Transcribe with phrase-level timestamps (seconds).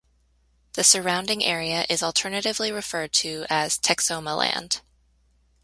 [0.73, 4.81] The surrounding area is alternatively referred to as Texomaland.